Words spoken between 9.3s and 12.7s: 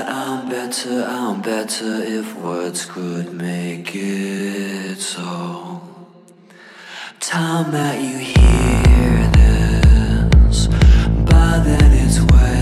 this, by then it's way.